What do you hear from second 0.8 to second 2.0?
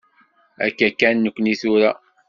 kan nekni tura.